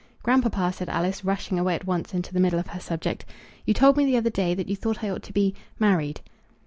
"Grandpapa," 0.23 0.73
said 0.73 0.89
Alice, 0.89 1.23
rushing 1.23 1.59
away 1.59 1.75
at 1.75 1.85
once 1.85 2.11
into 2.15 2.33
the 2.33 2.39
middle 2.39 2.57
of 2.57 2.65
her 2.69 2.79
subject, 2.79 3.23
"you 3.67 3.73
told 3.75 3.97
me 3.97 4.03
the 4.03 4.17
other 4.17 4.31
day 4.31 4.55
that 4.55 4.67
you 4.67 4.75
thought 4.75 5.03
I 5.03 5.11
ought 5.11 5.21
to 5.21 5.31
be 5.31 5.53
married." 5.77 6.21